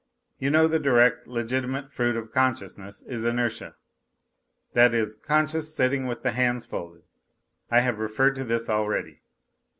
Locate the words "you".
0.39-0.49